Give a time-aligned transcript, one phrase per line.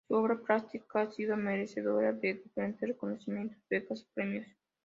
[0.07, 4.47] Su obra plástica ha sido merecedora de diferentes reconocimientos, becas y premios.